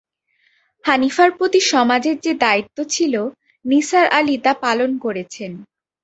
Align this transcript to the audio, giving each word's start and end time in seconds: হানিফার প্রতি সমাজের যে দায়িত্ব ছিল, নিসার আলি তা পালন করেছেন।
হানিফার 0.85 1.29
প্রতি 1.37 1.59
সমাজের 1.71 2.17
যে 2.19 2.33
দায়িত্ব 2.35 2.77
ছিল, 2.89 3.13
নিসার 3.65 4.05
আলি 4.09 4.35
তা 4.37 4.53
পালন 4.61 4.91
করেছেন। 4.97 5.51